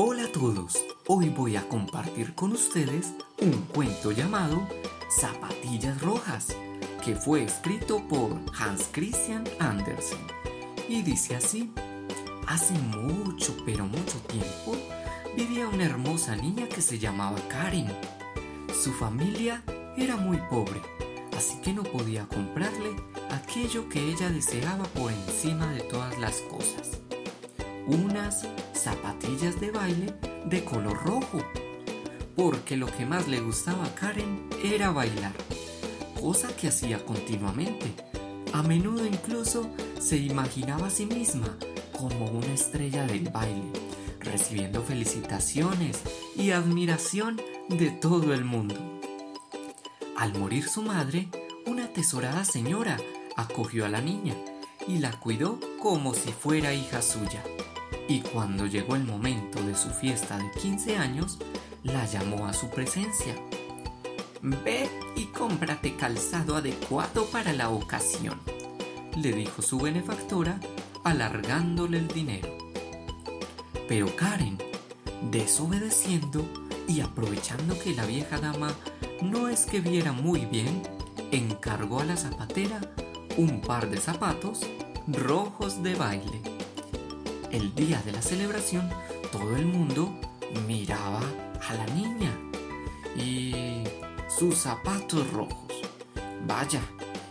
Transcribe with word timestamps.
Hola 0.00 0.26
a 0.26 0.28
todos, 0.30 0.76
hoy 1.08 1.28
voy 1.28 1.56
a 1.56 1.68
compartir 1.68 2.32
con 2.36 2.52
ustedes 2.52 3.14
un 3.40 3.50
cuento 3.62 4.12
llamado 4.12 4.64
Zapatillas 5.10 6.00
Rojas, 6.00 6.54
que 7.04 7.16
fue 7.16 7.42
escrito 7.42 8.06
por 8.06 8.30
Hans 8.56 8.90
Christian 8.92 9.42
Andersen. 9.58 10.20
Y 10.88 11.02
dice 11.02 11.34
así, 11.34 11.72
hace 12.46 12.74
mucho, 12.74 13.56
pero 13.66 13.86
mucho 13.86 14.20
tiempo, 14.28 14.76
vivía 15.36 15.66
una 15.66 15.86
hermosa 15.86 16.36
niña 16.36 16.68
que 16.68 16.80
se 16.80 17.00
llamaba 17.00 17.40
Karen. 17.48 17.88
Su 18.72 18.92
familia 18.92 19.64
era 19.96 20.16
muy 20.16 20.36
pobre, 20.48 20.80
así 21.36 21.60
que 21.60 21.72
no 21.72 21.82
podía 21.82 22.24
comprarle 22.28 22.94
aquello 23.32 23.88
que 23.88 24.12
ella 24.12 24.30
deseaba 24.30 24.84
por 24.84 25.10
encima 25.10 25.72
de 25.72 25.80
todas 25.80 26.16
las 26.20 26.36
cosas. 26.42 27.00
Unas 27.88 28.46
zapatillas 28.74 29.58
de 29.60 29.70
baile 29.70 30.14
de 30.44 30.62
color 30.62 31.02
rojo, 31.04 31.38
porque 32.36 32.76
lo 32.76 32.86
que 32.86 33.06
más 33.06 33.28
le 33.28 33.40
gustaba 33.40 33.86
a 33.86 33.94
Karen 33.94 34.46
era 34.62 34.90
bailar, 34.90 35.32
cosa 36.20 36.48
que 36.54 36.68
hacía 36.68 37.02
continuamente. 37.02 37.94
A 38.52 38.62
menudo 38.62 39.06
incluso 39.06 39.70
se 39.98 40.18
imaginaba 40.18 40.88
a 40.88 40.90
sí 40.90 41.06
misma 41.06 41.56
como 41.98 42.26
una 42.26 42.52
estrella 42.52 43.06
del 43.06 43.30
baile, 43.30 43.72
recibiendo 44.20 44.82
felicitaciones 44.82 46.02
y 46.36 46.50
admiración 46.50 47.40
de 47.70 47.88
todo 47.90 48.34
el 48.34 48.44
mundo. 48.44 48.76
Al 50.14 50.38
morir 50.38 50.68
su 50.68 50.82
madre, 50.82 51.30
una 51.64 51.86
atesorada 51.86 52.44
señora 52.44 52.98
acogió 53.34 53.86
a 53.86 53.88
la 53.88 54.02
niña 54.02 54.34
y 54.86 54.98
la 54.98 55.18
cuidó 55.18 55.58
como 55.80 56.12
si 56.12 56.32
fuera 56.32 56.74
hija 56.74 57.00
suya. 57.00 57.42
Y 58.08 58.20
cuando 58.20 58.66
llegó 58.66 58.96
el 58.96 59.04
momento 59.04 59.62
de 59.62 59.76
su 59.76 59.90
fiesta 59.90 60.38
de 60.38 60.50
15 60.60 60.96
años, 60.96 61.38
la 61.82 62.06
llamó 62.06 62.46
a 62.46 62.54
su 62.54 62.70
presencia. 62.70 63.34
Ve 64.40 64.88
y 65.14 65.26
cómprate 65.26 65.94
calzado 65.94 66.56
adecuado 66.56 67.26
para 67.26 67.52
la 67.52 67.68
ocasión, 67.68 68.40
le 69.16 69.32
dijo 69.32 69.62
su 69.62 69.78
benefactora, 69.78 70.58
alargándole 71.04 71.98
el 71.98 72.08
dinero. 72.08 72.56
Pero 73.88 74.14
Karen, 74.16 74.56
desobedeciendo 75.30 76.44
y 76.86 77.00
aprovechando 77.00 77.78
que 77.78 77.94
la 77.94 78.06
vieja 78.06 78.38
dama 78.38 78.72
no 79.20 79.48
es 79.48 79.66
que 79.66 79.80
viera 79.80 80.12
muy 80.12 80.46
bien, 80.46 80.82
encargó 81.30 82.00
a 82.00 82.04
la 82.04 82.16
zapatera 82.16 82.80
un 83.36 83.60
par 83.60 83.90
de 83.90 83.98
zapatos 83.98 84.60
rojos 85.06 85.82
de 85.82 85.94
baile. 85.94 86.47
El 87.50 87.74
día 87.74 88.02
de 88.04 88.12
la 88.12 88.20
celebración, 88.20 88.88
todo 89.32 89.56
el 89.56 89.64
mundo 89.64 90.14
miraba 90.66 91.20
a 91.66 91.74
la 91.74 91.86
niña 91.94 92.30
y 93.16 93.84
sus 94.28 94.56
zapatos 94.56 95.30
rojos. 95.32 95.72
Vaya, 96.46 96.80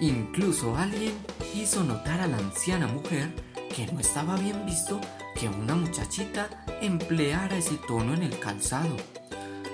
incluso 0.00 0.76
alguien 0.76 1.12
hizo 1.54 1.84
notar 1.84 2.20
a 2.20 2.26
la 2.26 2.38
anciana 2.38 2.86
mujer 2.86 3.34
que 3.74 3.86
no 3.92 4.00
estaba 4.00 4.36
bien 4.36 4.64
visto 4.64 4.98
que 5.34 5.48
una 5.48 5.74
muchachita 5.74 6.64
empleara 6.80 7.58
ese 7.58 7.76
tono 7.86 8.14
en 8.14 8.22
el 8.22 8.38
calzado. 8.38 8.96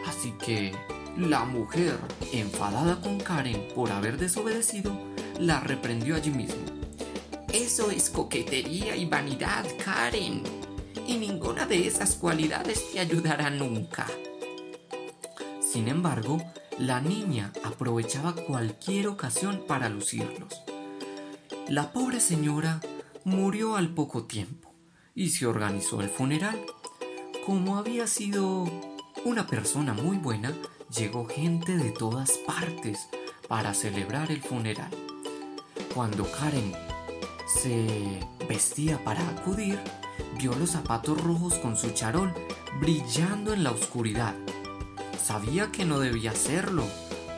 Así 0.06 0.32
que 0.44 0.72
la 1.16 1.44
mujer, 1.44 1.96
enfadada 2.32 3.00
con 3.00 3.20
Karen 3.20 3.68
por 3.74 3.92
haber 3.92 4.18
desobedecido, 4.18 4.92
la 5.38 5.60
reprendió 5.60 6.16
allí 6.16 6.30
mismo. 6.30 6.83
Eso 7.54 7.92
es 7.92 8.10
coquetería 8.10 8.96
y 8.96 9.04
vanidad, 9.04 9.64
Karen. 9.84 10.42
Y 11.06 11.18
ninguna 11.18 11.66
de 11.66 11.86
esas 11.86 12.16
cualidades 12.16 12.90
te 12.90 12.98
ayudará 12.98 13.48
nunca. 13.48 14.08
Sin 15.60 15.86
embargo, 15.86 16.42
la 16.80 17.00
niña 17.00 17.52
aprovechaba 17.62 18.34
cualquier 18.34 19.06
ocasión 19.06 19.62
para 19.68 19.88
lucirlos. 19.88 20.62
La 21.68 21.92
pobre 21.92 22.18
señora 22.18 22.80
murió 23.22 23.76
al 23.76 23.94
poco 23.94 24.24
tiempo 24.24 24.74
y 25.14 25.30
se 25.30 25.46
organizó 25.46 26.00
el 26.00 26.08
funeral. 26.08 26.60
Como 27.46 27.78
había 27.78 28.08
sido 28.08 28.64
una 29.24 29.46
persona 29.46 29.92
muy 29.94 30.16
buena, 30.16 30.52
llegó 30.92 31.24
gente 31.26 31.76
de 31.76 31.92
todas 31.92 32.32
partes 32.38 33.06
para 33.46 33.74
celebrar 33.74 34.32
el 34.32 34.42
funeral. 34.42 34.90
Cuando 35.94 36.28
Karen 36.32 36.72
se 37.46 38.20
vestía 38.48 39.02
para 39.04 39.28
acudir, 39.28 39.78
vio 40.38 40.54
los 40.54 40.70
zapatos 40.70 41.20
rojos 41.22 41.54
con 41.54 41.76
su 41.76 41.90
charol 41.90 42.32
brillando 42.80 43.52
en 43.52 43.64
la 43.64 43.70
oscuridad. 43.70 44.34
Sabía 45.22 45.70
que 45.72 45.84
no 45.84 45.98
debía 46.00 46.32
hacerlo, 46.32 46.84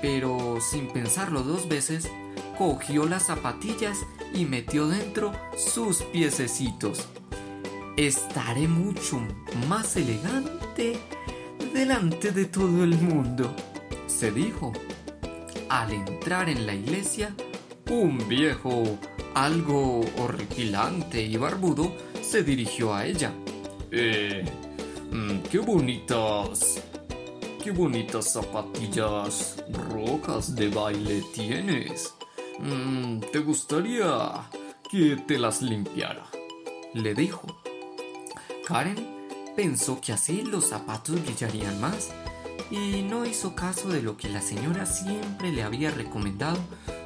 pero 0.03 0.59
sin 0.61 0.89
pensarlo 0.89 1.43
dos 1.43 1.69
veces, 1.69 2.11
cogió 2.59 3.07
las 3.07 3.27
zapatillas 3.27 3.99
y 4.35 4.45
metió 4.45 4.89
dentro 4.89 5.33
sus 5.57 6.03
piececitos. 6.03 7.07
Estaré 7.97 8.69
mucho 8.69 9.21
más 9.69 9.97
elegante 9.97 10.99
delante 11.73 12.33
de 12.33 12.45
todo 12.47 12.85
el 12.85 12.95
mundo, 12.99 13.55
se 14.07 14.31
dijo. 14.31 14.73
Al 15.69 15.93
entrar 15.93 16.49
en 16.49 16.67
la 16.67 16.75
iglesia, 16.75 17.35
un 17.91 18.29
viejo, 18.29 18.99
algo 19.37 20.01
horripilante 20.19 21.23
y 21.23 21.37
barbudo, 21.37 21.95
se 22.23 22.43
dirigió 22.43 22.95
a 22.95 23.05
ella. 23.05 23.33
Eh, 23.91 24.43
mm, 25.13 25.41
qué 25.51 25.59
bonitas, 25.59 26.83
qué 27.63 27.71
bonitas 27.71 28.33
zapatillas 28.33 29.63
rojas 29.91 30.55
de 30.55 30.69
baile 30.71 31.23
tienes. 31.35 32.15
Mm, 32.61 33.21
¿Te 33.31 33.41
gustaría 33.41 34.49
que 34.91 35.17
te 35.29 35.39
las 35.39 35.61
limpiara? 35.61 36.25
Le 36.95 37.15
dijo. 37.15 37.47
Karen 38.67 39.29
pensó 39.55 40.01
que 40.01 40.15
así 40.15 40.43
los 40.43 40.65
zapatos 40.71 41.23
brillarían 41.23 41.79
más 41.79 42.11
y 42.71 43.03
no 43.03 43.25
hizo 43.25 43.55
caso 43.55 43.89
de 43.89 44.03
lo 44.03 44.17
que 44.17 44.29
la 44.29 44.41
señora 44.41 44.87
siempre 44.87 45.53
le 45.53 45.63
había 45.63 45.91
recomendado 45.91 46.59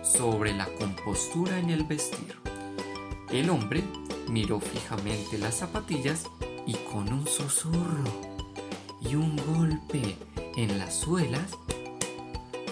sobre 0.03 0.55
la 0.55 0.67
compostura 0.67 1.59
en 1.59 1.71
el 1.71 1.85
vestir. 1.85 2.37
El 3.31 3.51
hombre 3.51 3.85
miró 4.29 4.61
fijamente 4.61 5.39
las 5.39 5.59
zapatillas 5.59 6.25
y 6.67 6.75
con 6.75 7.13
un 7.13 7.27
susurro 7.27 8.05
y 9.01 9.15
un 9.15 9.37
golpe 9.37 10.17
en 10.57 10.79
las 10.79 10.95
suelas 10.95 11.51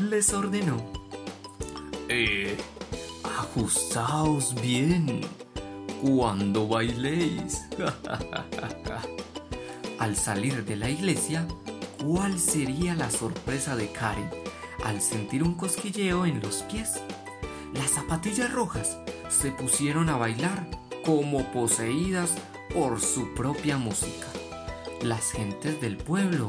les 0.01 0.33
ordenó: 0.33 0.77
Eh, 2.09 2.57
ajustaos 3.25 4.55
bien 4.61 5.21
cuando 6.03 6.69
bailéis. 6.69 7.65
Al 9.99 10.17
salir 10.17 10.65
de 10.65 10.77
la 10.77 10.89
iglesia, 10.89 11.47
¿cuál 12.03 12.39
sería 12.39 12.95
la 12.95 13.11
sorpresa 13.11 13.77
de 13.77 13.91
Karen 13.93 14.31
al 14.85 15.01
sentir 15.01 15.43
un 15.43 15.55
cosquilleo 15.55 16.27
en 16.27 16.41
los 16.41 16.63
pies? 16.65 17.01
Las 17.75 17.91
zapatillas 17.91 18.53
rojas 18.53 18.99
se 19.29 19.51
pusieron 19.51 20.09
a 20.09 20.17
bailar 20.17 20.67
como 21.05 21.51
poseídas 21.53 22.35
por 22.73 23.01
su 23.01 23.35
propia 23.35 23.77
música. 23.77 24.27
Las 25.03 25.33
gentes 25.33 25.81
del 25.81 25.97
pueblo, 25.97 26.49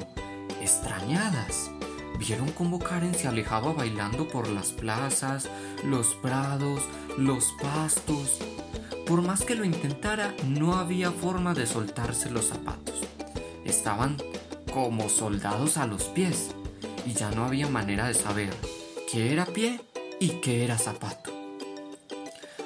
extrañadas, 0.62 1.72
vieron 2.18 2.52
cómo 2.52 2.80
Karen 2.80 3.14
se 3.14 3.28
alejaba 3.28 3.74
bailando 3.74 4.28
por 4.28 4.48
las 4.48 4.72
plazas, 4.72 5.50
los 5.84 6.16
prados, 6.16 6.81
los 7.18 7.54
pastos. 7.62 8.40
Por 9.06 9.22
más 9.22 9.44
que 9.44 9.56
lo 9.56 9.66
intentara, 9.66 10.36
no 10.45 10.75
había 10.75 11.12
forma 11.12 11.54
de 11.54 11.66
soltarse 11.66 12.30
los 12.30 12.45
zapatos 12.45 13.10
estaban 13.69 14.18
como 14.74 15.10
soldados 15.10 15.77
a 15.77 15.88
los 15.88 16.04
pies 16.06 16.51
y 17.06 17.13
ya 17.13 17.31
no 17.31 17.45
había 17.45 17.68
manera 17.68 18.07
de 18.07 18.13
saber 18.13 18.54
qué 19.12 19.31
era 19.31 19.45
pie 19.45 19.81
y 20.19 20.30
qué 20.42 20.63
era 20.63 20.77
zapato. 20.77 21.31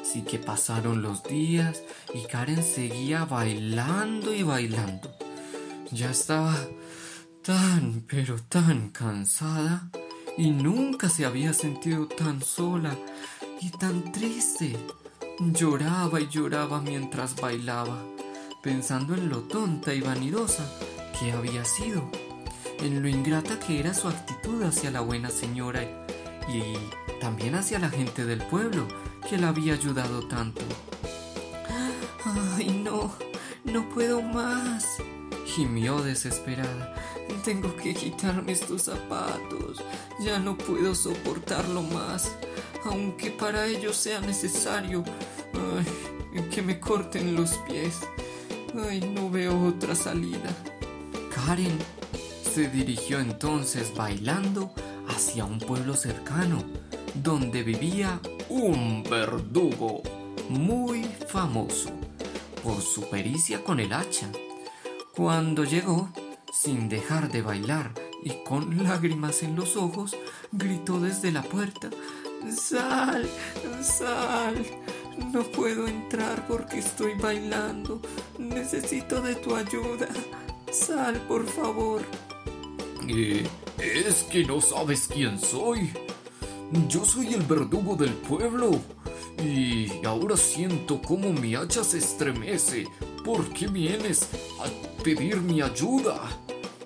Así 0.01 0.21
que 0.21 0.37
pasaron 0.37 1.01
los 1.01 1.23
días 1.23 1.81
y 2.13 2.23
Karen 2.23 2.63
seguía 2.63 3.25
bailando 3.25 4.33
y 4.33 4.43
bailando. 4.43 5.11
Ya 5.91 6.11
estaba 6.11 6.55
tan, 7.43 8.03
pero 8.07 8.35
tan 8.41 8.89
cansada 8.89 9.89
y 10.37 10.51
nunca 10.51 11.09
se 11.09 11.25
había 11.25 11.53
sentido 11.53 12.07
tan 12.07 12.41
sola 12.41 12.95
y 13.61 13.69
tan 13.69 14.11
triste. 14.11 14.77
Lloraba 15.39 16.21
y 16.21 16.27
lloraba 16.27 16.81
mientras 16.81 17.35
bailaba, 17.35 17.97
pensando 18.61 19.15
en 19.15 19.29
lo 19.29 19.41
tonta 19.41 19.93
y 19.93 20.01
vanidosa 20.01 20.63
qué 21.19 21.31
había 21.31 21.65
sido, 21.65 22.09
en 22.79 23.01
lo 23.01 23.07
ingrata 23.07 23.59
que 23.59 23.79
era 23.79 23.93
su 23.93 24.07
actitud 24.07 24.63
hacia 24.63 24.91
la 24.91 25.01
buena 25.01 25.29
señora 25.29 25.83
y 26.47 26.61
también 27.19 27.55
hacia 27.55 27.79
la 27.79 27.89
gente 27.89 28.25
del 28.25 28.41
pueblo 28.43 28.87
que 29.29 29.37
la 29.37 29.49
había 29.49 29.73
ayudado 29.73 30.27
tanto. 30.27 30.61
¡Ay, 32.55 32.81
no! 32.83 33.13
¡No 33.63 33.89
puedo 33.89 34.21
más! 34.21 34.97
gimió 35.45 36.01
desesperada. 36.01 36.95
Tengo 37.43 37.75
que 37.75 37.93
quitarme 37.93 38.53
estos 38.53 38.83
zapatos. 38.83 39.83
Ya 40.19 40.39
no 40.39 40.57
puedo 40.57 40.95
soportarlo 40.95 41.81
más, 41.83 42.31
aunque 42.85 43.31
para 43.31 43.65
ello 43.65 43.93
sea 43.93 44.19
necesario 44.19 45.03
que 46.51 46.61
me 46.61 46.79
corten 46.79 47.35
los 47.35 47.51
pies. 47.67 47.99
Ay, 48.87 49.01
no 49.01 49.29
veo 49.29 49.67
otra 49.67 49.95
salida. 49.95 50.49
Karen 51.45 51.77
se 52.53 52.69
dirigió 52.69 53.19
entonces 53.19 53.93
bailando 53.93 54.73
hacia 55.09 55.43
un 55.43 55.59
pueblo 55.59 55.95
cercano, 55.95 56.63
donde 57.15 57.63
vivía 57.63 58.21
un 58.49 59.03
verdugo 59.03 60.01
muy 60.49 61.03
famoso 61.27 61.89
por 62.63 62.81
su 62.81 63.09
pericia 63.09 63.63
con 63.63 63.81
el 63.81 63.91
hacha. 63.91 64.29
Cuando 65.15 65.65
llegó, 65.65 66.09
sin 66.53 66.87
dejar 66.87 67.29
de 67.29 67.41
bailar 67.41 67.93
y 68.23 68.31
con 68.45 68.81
lágrimas 68.83 69.43
en 69.43 69.55
los 69.55 69.75
ojos, 69.75 70.15
gritó 70.51 70.99
desde 70.99 71.31
la 71.31 71.43
puerta, 71.43 71.89
Sal, 72.55 73.29
sal, 73.81 74.65
no 75.31 75.43
puedo 75.43 75.87
entrar 75.87 76.45
porque 76.47 76.79
estoy 76.79 77.15
bailando. 77.15 78.01
Necesito 78.37 79.21
de 79.21 79.35
tu 79.35 79.55
ayuda. 79.55 80.07
Sal, 81.03 81.19
por 81.27 81.45
favor. 81.45 82.01
Eh, 83.09 83.45
es 83.77 84.23
que 84.23 84.45
no 84.45 84.61
sabes 84.61 85.09
quién 85.13 85.37
soy. 85.37 85.91
Yo 86.87 87.03
soy 87.03 87.33
el 87.33 87.41
verdugo 87.41 87.97
del 87.97 88.13
pueblo. 88.13 88.71
Y 89.43 89.91
ahora 90.05 90.37
siento 90.37 91.01
como 91.01 91.33
mi 91.33 91.55
hacha 91.55 91.83
se 91.83 91.97
estremece. 91.97 92.87
¿Por 93.25 93.49
qué 93.49 93.67
vienes 93.67 94.29
a 94.61 95.03
pedir 95.03 95.41
mi 95.41 95.61
ayuda? 95.61 96.21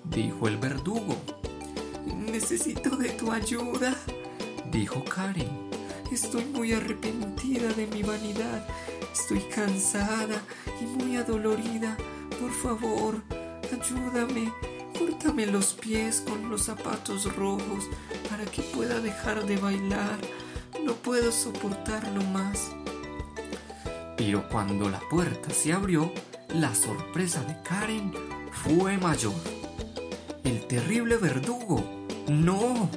Dijo 0.02 0.48
el 0.48 0.56
verdugo. 0.56 1.14
Necesito 2.32 2.96
de 2.96 3.10
tu 3.10 3.30
ayuda, 3.30 3.94
dijo 4.72 5.04
Karen. 5.04 5.70
Estoy 6.10 6.44
muy 6.46 6.72
arrepentida 6.72 7.72
de 7.72 7.86
mi 7.86 8.02
vanidad. 8.02 8.66
Estoy 9.12 9.42
cansada 9.42 10.42
y 10.80 10.86
muy 10.86 11.16
adolorida. 11.16 11.96
Por 12.40 12.50
favor, 12.50 13.22
ayúdame. 13.72 14.52
Córtame 14.98 15.46
los 15.46 15.74
pies 15.74 16.22
con 16.26 16.50
los 16.50 16.62
zapatos 16.62 17.34
rojos 17.36 17.84
para 18.28 18.44
que 18.44 18.62
pueda 18.62 19.00
dejar 19.00 19.46
de 19.46 19.56
bailar. 19.56 20.18
No 20.84 20.94
puedo 20.94 21.30
soportarlo 21.30 22.22
más. 22.24 22.72
Pero 24.16 24.48
cuando 24.48 24.88
la 24.88 25.00
puerta 25.08 25.50
se 25.50 25.72
abrió, 25.72 26.12
la 26.54 26.74
sorpresa 26.74 27.42
de 27.44 27.56
Karen 27.62 28.12
fue 28.52 28.98
mayor. 28.98 29.34
El 30.44 30.66
terrible 30.66 31.16
verdugo. 31.16 31.84
No, 32.28 32.90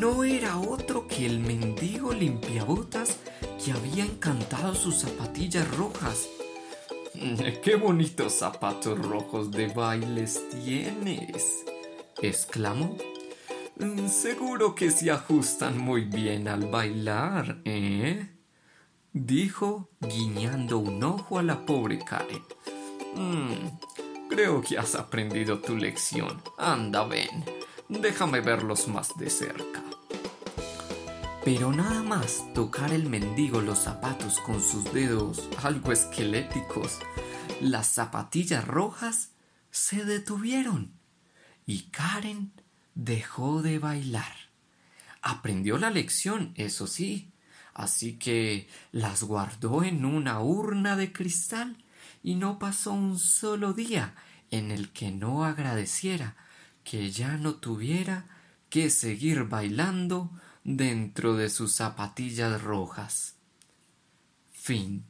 no 0.00 0.24
era 0.24 0.58
otro 0.58 1.06
que 1.06 1.26
el 1.26 1.40
mendigo 1.40 2.12
limpiabotas 2.12 3.18
que 3.62 3.72
había 3.72 4.04
encantado 4.04 4.74
sus 4.74 5.00
zapatillas 5.00 5.68
rojas. 5.76 6.28
¡Qué 7.62 7.76
bonitos 7.76 8.34
zapatos 8.34 8.98
rojos 8.98 9.50
de 9.50 9.68
bailes 9.68 10.42
tienes! 10.50 11.64
exclamó. 12.20 12.96
Seguro 14.08 14.74
que 14.74 14.90
se 14.90 15.10
ajustan 15.10 15.78
muy 15.78 16.04
bien 16.04 16.48
al 16.48 16.66
bailar, 16.66 17.60
¿eh? 17.64 18.30
dijo, 19.12 19.90
guiñando 20.00 20.78
un 20.78 21.02
ojo 21.04 21.38
a 21.38 21.42
la 21.42 21.64
pobre 21.64 21.98
Karen. 21.98 22.42
Mm, 23.14 24.28
creo 24.28 24.62
que 24.62 24.78
has 24.78 24.94
aprendido 24.94 25.58
tu 25.58 25.76
lección. 25.76 26.42
Anda, 26.58 27.04
ven. 27.04 27.44
Déjame 27.88 28.40
verlos 28.40 28.88
más 28.88 29.16
de 29.16 29.30
cerca. 29.30 29.82
Pero 31.46 31.70
nada 31.72 32.02
más 32.02 32.42
tocar 32.54 32.92
el 32.92 33.08
mendigo 33.08 33.60
los 33.60 33.78
zapatos 33.78 34.40
con 34.40 34.60
sus 34.60 34.92
dedos 34.92 35.48
algo 35.62 35.92
esqueléticos, 35.92 36.98
las 37.60 37.86
zapatillas 37.86 38.66
rojas 38.66 39.30
se 39.70 40.04
detuvieron 40.04 40.90
y 41.64 41.82
Karen 41.92 42.50
dejó 42.96 43.62
de 43.62 43.78
bailar. 43.78 44.34
Aprendió 45.22 45.78
la 45.78 45.90
lección, 45.90 46.52
eso 46.56 46.88
sí, 46.88 47.30
así 47.74 48.14
que 48.14 48.68
las 48.90 49.22
guardó 49.22 49.84
en 49.84 50.04
una 50.04 50.40
urna 50.40 50.96
de 50.96 51.12
cristal 51.12 51.76
y 52.24 52.34
no 52.34 52.58
pasó 52.58 52.90
un 52.90 53.20
solo 53.20 53.72
día 53.72 54.16
en 54.50 54.72
el 54.72 54.90
que 54.90 55.12
no 55.12 55.44
agradeciera 55.44 56.34
que 56.82 57.12
ya 57.12 57.36
no 57.36 57.54
tuviera 57.54 58.24
que 58.68 58.90
seguir 58.90 59.44
bailando 59.44 60.32
dentro 60.66 61.36
de 61.36 61.48
sus 61.48 61.76
zapatillas 61.76 62.60
rojas. 62.60 63.36
Fin. 64.50 65.04